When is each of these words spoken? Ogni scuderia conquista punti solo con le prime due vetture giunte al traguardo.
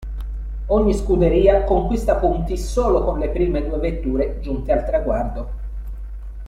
Ogni 0.65 0.95
scuderia 0.95 1.63
conquista 1.63 2.15
punti 2.15 2.57
solo 2.57 3.03
con 3.03 3.19
le 3.19 3.29
prime 3.29 3.63
due 3.67 3.77
vetture 3.77 4.39
giunte 4.39 4.71
al 4.71 4.83
traguardo. 4.83 5.49